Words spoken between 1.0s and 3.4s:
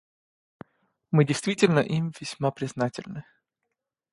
Мы действительно им весьма признательны.